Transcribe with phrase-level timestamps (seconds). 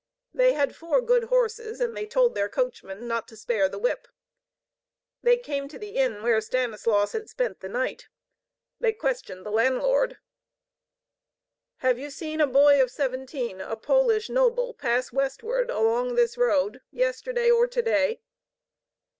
[0.33, 4.07] They had four good horses and they told their coachman not to spare the whip.
[5.21, 8.07] They came to the inn where Stanislaus had spent the night.
[8.79, 10.17] They questioned the landlord.
[11.85, 16.81] "Have you seen a boy of seventeen, a Polish noble, pass westward along this road
[16.89, 18.21] yesterday or today?"